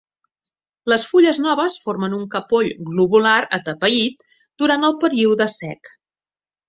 Les 0.91 1.03
fulles 1.09 1.39
noves 1.43 1.75
formen 1.83 2.15
un 2.19 2.23
capoll 2.35 2.71
globular 2.87 3.37
atapeït 3.59 4.27
durant 4.63 4.89
el 4.89 4.97
període 5.05 5.49
sec. 5.61 5.93